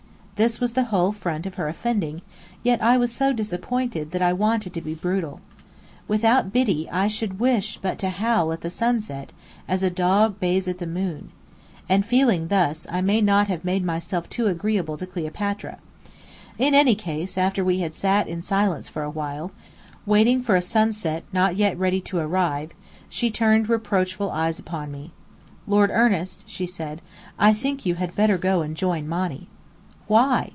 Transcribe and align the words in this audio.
This 0.43 0.59
was 0.59 0.73
the 0.73 0.85
whole 0.85 1.11
front 1.11 1.45
of 1.45 1.53
her 1.53 1.67
offending; 1.67 2.23
yet 2.63 2.81
I 2.81 2.97
was 2.97 3.11
so 3.11 3.31
disappointed 3.31 4.09
that 4.09 4.23
I 4.23 4.33
wanted 4.33 4.73
to 4.73 4.81
be 4.81 4.95
brutal. 4.95 5.39
Without 6.07 6.51
Biddy, 6.51 6.89
I 6.89 7.07
should 7.07 7.39
wish 7.39 7.77
but 7.79 7.99
to 7.99 8.09
howl 8.09 8.51
at 8.51 8.61
the 8.61 8.71
sunset, 8.71 9.33
as 9.67 9.83
a 9.83 9.91
dog 9.91 10.39
bays 10.39 10.65
the 10.65 10.87
moon. 10.87 11.29
And 11.87 12.03
feeling 12.03 12.47
thus 12.47 12.87
I 12.89 13.01
may 13.01 13.21
not 13.21 13.49
have 13.49 13.63
made 13.63 13.85
myself 13.85 14.27
too 14.31 14.47
agreeable 14.47 14.97
to 14.97 15.05
Cleopatra. 15.05 15.77
In 16.57 16.73
any 16.73 16.95
case, 16.95 17.37
after 17.37 17.63
we 17.63 17.81
had 17.81 17.93
sat 17.93 18.27
in 18.27 18.41
silence 18.41 18.89
for 18.89 19.03
a 19.03 19.11
while, 19.11 19.51
waiting 20.07 20.41
for 20.41 20.55
a 20.55 20.61
sunset 20.63 21.23
not 21.31 21.55
yet 21.55 21.77
ready 21.77 22.01
to 22.01 22.17
arrive, 22.17 22.71
she 23.09 23.29
turned 23.29 23.69
reproachful 23.69 24.31
eyes 24.31 24.57
upon 24.57 24.91
me. 24.91 25.11
"Lord 25.67 25.91
Ernest," 25.93 26.45
she 26.47 26.65
said, 26.65 26.99
"I 27.37 27.53
think 27.53 27.85
you 27.85 27.93
had 28.01 28.15
better 28.15 28.39
go 28.39 28.63
and 28.63 28.75
join 28.75 29.07
Monny." 29.07 29.47
"Why?" 30.07 30.49